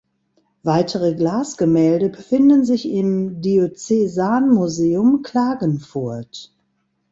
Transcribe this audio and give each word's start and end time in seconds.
Weitere 0.63 1.13
Glasgemälde 1.13 2.09
befinden 2.09 2.65
sich 2.65 2.89
im 2.89 3.39
Diözesanmuseum 3.39 5.21
Klagenfurt. 5.21 6.55